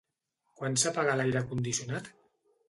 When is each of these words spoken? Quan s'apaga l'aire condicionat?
Quan 0.61 0.77
s'apaga 0.83 1.19
l'aire 1.19 1.45
condicionat? 1.53 2.11